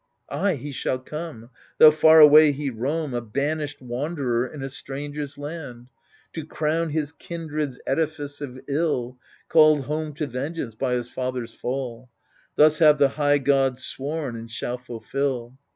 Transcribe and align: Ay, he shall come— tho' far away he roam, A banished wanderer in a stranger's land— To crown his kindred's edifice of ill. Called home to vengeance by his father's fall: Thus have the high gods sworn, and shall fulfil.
Ay, 0.29 0.55
he 0.55 0.71
shall 0.71 0.97
come— 0.97 1.51
tho' 1.77 1.91
far 1.91 2.19
away 2.19 2.51
he 2.51 2.71
roam, 2.71 3.13
A 3.13 3.21
banished 3.21 3.79
wanderer 3.83 4.47
in 4.47 4.63
a 4.63 4.69
stranger's 4.71 5.37
land— 5.37 5.89
To 6.33 6.43
crown 6.43 6.89
his 6.89 7.11
kindred's 7.11 7.79
edifice 7.85 8.41
of 8.41 8.59
ill. 8.67 9.19
Called 9.47 9.81
home 9.83 10.13
to 10.13 10.25
vengeance 10.25 10.73
by 10.73 10.93
his 10.93 11.07
father's 11.07 11.53
fall: 11.53 12.09
Thus 12.55 12.79
have 12.79 12.97
the 12.97 13.09
high 13.09 13.37
gods 13.37 13.83
sworn, 13.83 14.35
and 14.35 14.49
shall 14.49 14.79
fulfil. 14.79 15.59